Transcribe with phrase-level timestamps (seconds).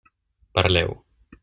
[0.55, 0.95] Parleu.